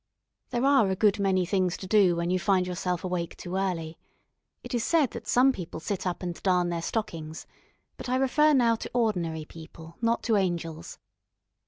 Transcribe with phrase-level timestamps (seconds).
[0.49, 3.99] There are a good many things to do when you find yourself awake too early.
[4.63, 7.45] It is said that some people sit up and darn their stockings,
[7.97, 10.97] but I refer now to ordinary people, not to angels.